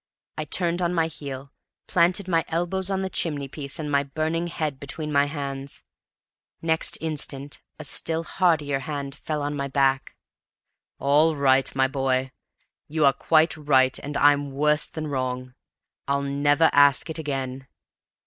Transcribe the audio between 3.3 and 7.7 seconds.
piece, and my burning head between my hands. Next instant